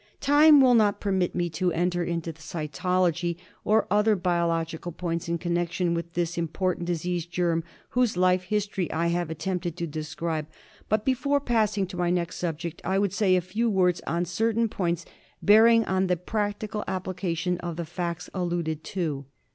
Time 0.19 0.61
will 0.61 0.73
not 0.73 0.99
permit 0.99 1.35
me 1.35 1.47
to 1.47 1.71
enter 1.73 2.03
into 2.03 2.31
the 2.31 2.41
cytology 2.41 3.37
or 3.63 3.85
other 3.91 4.15
biological 4.15 4.91
points 4.91 5.29
in 5.29 5.37
connection 5.37 5.93
with 5.93 6.13
this 6.13 6.39
im 6.39 6.47
portant 6.47 6.87
disease 6.87 7.27
germ 7.27 7.63
whose 7.89 8.17
life 8.17 8.45
history 8.45 8.91
I 8.91 9.09
have 9.09 9.29
attempted 9.29 9.77
to 9.77 9.85
describe, 9.85 10.47
but 10.89 11.05
before 11.05 11.39
passing 11.39 11.85
to 11.85 11.97
my 11.97 12.09
next 12.09 12.37
subject 12.37 12.81
I 12.83 12.97
would 12.97 13.13
say 13.13 13.35
a 13.35 13.41
few 13.41 13.69
words 13.69 14.01
on 14.07 14.25
certain 14.25 14.69
points 14.69 15.05
bearing 15.43 15.85
on 15.85 16.07
the 16.07 16.17
practical 16.17 16.83
application 16.87 17.59
of 17.59 17.75
the 17.75 17.85
facts 17.85 18.27
alluded 18.33 18.83
to. 18.83 19.25